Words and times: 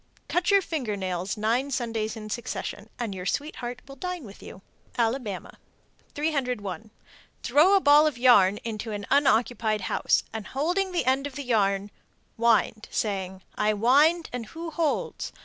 Cut 0.27 0.49
your 0.49 0.63
finger 0.63 0.97
nails 0.97 1.37
nine 1.37 1.69
Sundays 1.69 2.15
in 2.15 2.31
succession, 2.31 2.89
and 2.97 3.13
your 3.13 3.27
sweetheart 3.27 3.83
will 3.87 3.95
dine 3.95 4.23
with 4.23 4.41
you. 4.41 4.63
Alabama. 4.97 5.59
301. 6.15 6.89
Throw 7.43 7.75
a 7.75 7.79
ball 7.79 8.07
of 8.07 8.17
yarn 8.17 8.57
into 8.63 8.91
an 8.93 9.05
unoccupied 9.11 9.81
house, 9.81 10.23
and 10.33 10.47
holding 10.47 10.91
the 10.91 11.05
end 11.05 11.27
of 11.27 11.35
the 11.35 11.43
yarn, 11.45 11.91
wind, 12.35 12.87
saying, 12.89 13.43
"I 13.53 13.75
wind 13.75 14.31
and 14.33 14.47
who 14.47 14.71
holds?" 14.71 15.31